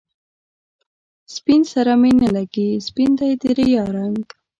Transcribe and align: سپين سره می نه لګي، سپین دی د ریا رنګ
سپين 1.35 1.61
سره 1.73 1.93
می 2.01 2.11
نه 2.21 2.29
لګي، 2.37 2.69
سپین 2.87 3.09
دی 3.19 3.31
د 3.41 3.43
ریا 3.57 3.83
رنګ 3.97 4.23